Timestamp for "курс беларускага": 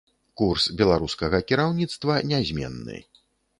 0.41-1.43